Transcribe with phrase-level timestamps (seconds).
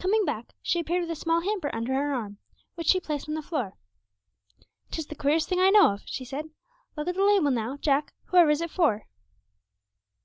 [0.00, 2.38] Coming back, she appeared with a small hamper under her arm,
[2.74, 3.76] which she placed on the floor.
[4.90, 6.50] ''Tis the queerest thing I know of,' she said;
[6.96, 9.06] 'look at the label now, Jack; whoever is it for?'